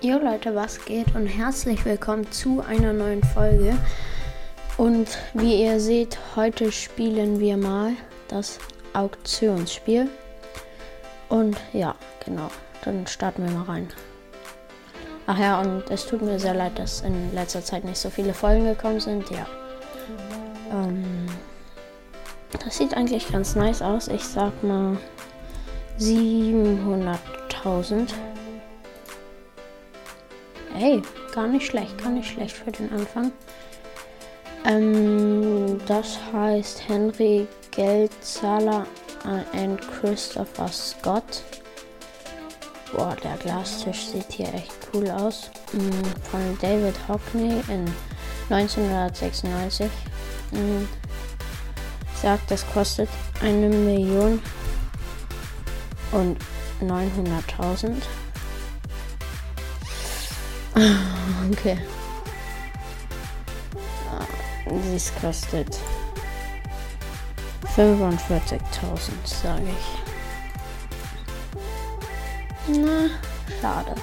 [0.00, 3.76] Jo Leute, was geht und herzlich willkommen zu einer neuen Folge.
[4.76, 7.94] Und wie ihr seht, heute spielen wir mal
[8.28, 8.60] das
[8.92, 10.08] Auktionsspiel.
[11.28, 12.48] Und ja, genau,
[12.84, 13.88] dann starten wir mal rein.
[15.26, 18.34] Ach ja, und es tut mir sehr leid, dass in letzter Zeit nicht so viele
[18.34, 19.28] Folgen gekommen sind.
[19.30, 19.48] Ja.
[20.70, 21.26] Ähm,
[22.52, 24.06] das sieht eigentlich ganz nice aus.
[24.06, 24.96] Ich sag mal
[25.98, 28.12] 700.000.
[30.78, 31.02] Hey,
[31.34, 33.32] gar nicht schlecht, gar nicht schlecht für den Anfang.
[34.64, 38.86] Ähm, das heißt Henry Geldzahler
[39.54, 41.42] und Christopher Scott.
[42.92, 45.50] Boah, der Glastisch sieht hier echt cool aus.
[45.72, 47.84] Mm, von David Hockney in
[48.48, 49.90] 1996.
[50.52, 50.86] Mm,
[52.22, 53.08] sagt, das kostet
[53.42, 54.40] eine Million
[56.12, 56.38] und
[56.80, 57.96] 900.000.
[61.50, 61.78] Okay.
[64.92, 65.78] Dies kostet
[67.76, 68.58] 45.000,
[69.24, 69.98] sage ich.
[72.78, 73.08] Na,
[73.60, 73.94] schade.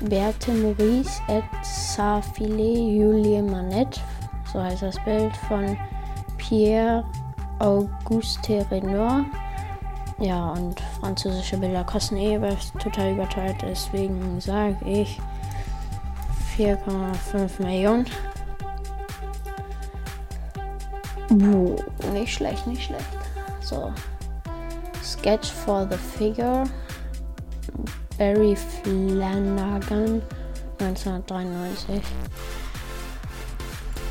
[0.00, 4.00] Berthe Maurice et Safile Julie Manette,
[4.52, 5.76] so heißt das Bild von
[6.36, 7.04] Pierre
[7.60, 9.24] Auguste Renoir.
[10.18, 12.38] Ja, und französische Bilder kosten eh
[12.78, 15.20] total überteuert, deswegen sage ich
[16.56, 18.06] 4,5 Millionen.
[21.28, 21.76] Buh,
[22.12, 23.04] nicht schlecht, nicht schlecht.
[23.60, 23.92] So.
[25.02, 26.64] Sketch for the Figure.
[28.18, 30.22] Barry Flanagan
[30.78, 32.00] 1993.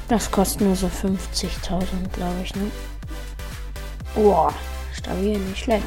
[0.10, 2.70] Das kostet nur so 50.000, glaube ich, ne?
[4.14, 4.54] Boah,
[5.04, 5.86] stabil, nicht schlecht.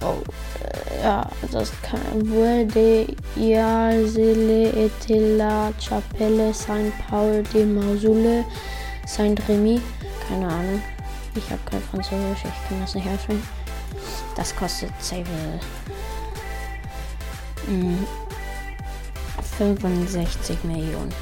[0.00, 0.22] Oh,
[0.62, 2.30] äh, ja, das kann.
[2.30, 8.44] Wurde Iasele et la Chapelle Saint Paul de Mausule
[9.06, 9.80] Saint Remy.
[10.28, 10.82] Keine Ahnung.
[11.34, 13.42] Ich habe kein Französisch, ich kann das nicht öffnen.
[14.36, 15.24] Das kostet Save
[19.58, 21.12] 65 Millionen.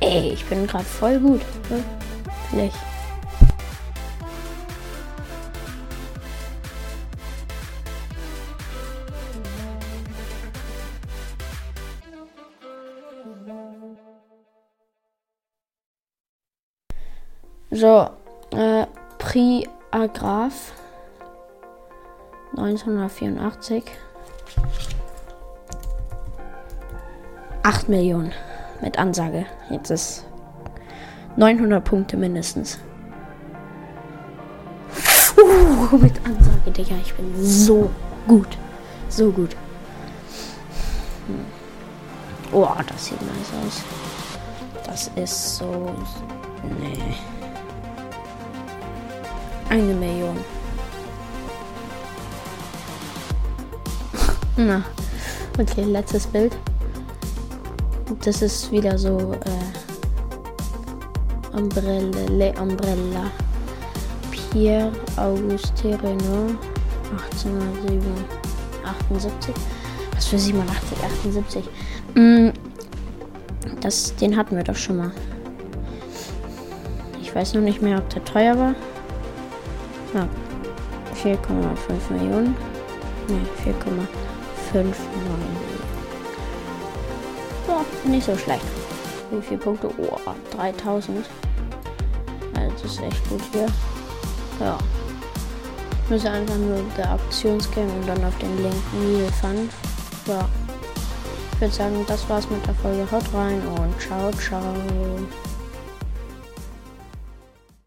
[0.00, 1.40] Ey, ich bin gerade voll gut.
[2.50, 2.76] Vielleicht.
[17.70, 18.08] So,
[18.52, 18.86] äh,
[19.18, 20.72] Prix Agraf
[22.56, 23.82] 1984.
[27.62, 28.32] 8 Millionen
[28.80, 29.44] mit Ansage.
[29.68, 30.24] Jetzt ist
[31.36, 32.78] 900 Punkte mindestens.
[35.36, 36.94] Uh, mit Ansage, Digga.
[37.02, 37.90] Ich bin so
[38.26, 38.48] gut.
[39.10, 39.54] So gut.
[41.26, 41.44] Hm.
[42.52, 43.82] Oh, das sieht nice aus.
[44.86, 45.94] Das ist so.
[46.80, 47.14] Nee.
[49.68, 50.36] Eine Million.
[54.56, 54.82] Na.
[55.58, 56.56] Okay, letztes Bild.
[58.24, 59.85] Das ist wieder so äh,
[61.56, 63.30] Umbrelle, Le Umbrella.
[64.30, 66.58] Pierre Auguste Renault
[67.10, 69.54] 1878.
[70.14, 71.64] Was für 87, 78.
[72.14, 72.50] Mm,
[73.80, 75.12] das, den hatten wir doch schon mal.
[77.22, 78.74] Ich weiß noch nicht mehr, ob der teuer war.
[80.14, 80.28] Ja,
[81.22, 81.38] 4,5
[82.10, 82.54] Millionen.
[83.28, 84.04] Ne, 4,5
[84.74, 85.56] Millionen.
[87.66, 88.66] Ja, nicht so schlecht.
[89.30, 89.90] Wie viele Punkte?
[89.98, 90.18] Oh,
[90.56, 91.26] 3000.
[92.72, 93.66] Das ist echt gut hier.
[94.60, 94.78] Ja.
[96.08, 99.70] Müssen einfach nur der Auktionsgame und dann auf den Link Neil Fund.
[100.26, 100.48] Ja.
[101.52, 103.10] Ich würde sagen, das war's mit der Folge.
[103.10, 104.74] Haut rein und ciao, ciao.